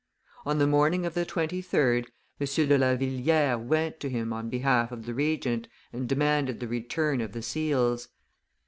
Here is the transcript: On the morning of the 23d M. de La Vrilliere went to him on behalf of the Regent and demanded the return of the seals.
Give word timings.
On 0.47 0.57
the 0.57 0.65
morning 0.65 1.05
of 1.05 1.13
the 1.13 1.27
23d 1.27 2.05
M. 2.05 2.67
de 2.67 2.77
La 2.79 2.95
Vrilliere 2.95 3.55
went 3.59 3.99
to 3.99 4.09
him 4.09 4.33
on 4.33 4.49
behalf 4.49 4.91
of 4.91 5.05
the 5.05 5.13
Regent 5.13 5.67
and 5.93 6.09
demanded 6.09 6.59
the 6.59 6.67
return 6.67 7.21
of 7.21 7.33
the 7.33 7.43
seals. 7.43 8.07